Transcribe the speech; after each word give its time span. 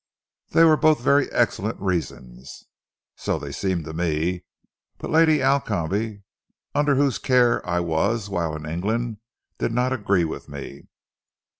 "They 0.49 0.63
were 0.63 0.77
both 0.77 1.01
very 1.01 1.31
excellent 1.31 1.79
reasons." 1.79 2.65
"So 3.17 3.37
they 3.37 3.51
seemed 3.51 3.85
to 3.85 3.93
me, 3.93 4.45
but 4.97 5.11
Lady 5.11 5.43
Alcombe, 5.43 6.23
under 6.73 6.95
whose 6.95 7.19
care 7.19 7.63
I 7.69 7.81
was 7.81 8.27
whilst 8.27 8.63
in 8.65 8.65
England, 8.67 9.17
did 9.59 9.71
not 9.71 9.93
agree 9.93 10.25
with 10.25 10.49
me." 10.49 10.87